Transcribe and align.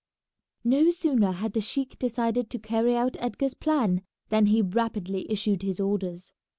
No 0.63 0.89
sooner 0.89 1.31
had 1.31 1.53
the 1.53 1.61
sheik 1.61 1.99
decided 1.99 2.49
to 2.49 2.57
carry 2.57 2.95
out 2.97 3.17
Edgar's 3.19 3.53
plan 3.53 4.01
than 4.29 4.47
he 4.47 4.63
rapidly 4.63 5.29
issued 5.31 5.61
his 5.61 5.79
orders. 5.79 6.33